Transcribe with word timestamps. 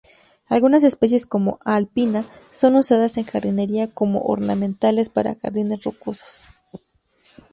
Algunas 0.47 0.81
especies, 0.81 1.27
como 1.27 1.59
"A. 1.63 1.75
alpina", 1.75 2.25
son 2.51 2.73
usadas 2.73 3.17
en 3.17 3.23
jardinería 3.23 3.85
como 3.93 4.21
ornamentales 4.21 5.09
para 5.09 5.35
jardines 5.35 5.83
rocosos. 5.83 6.43